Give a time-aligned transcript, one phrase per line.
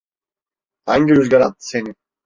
[0.85, 1.95] Hangi rüzgar attı seni?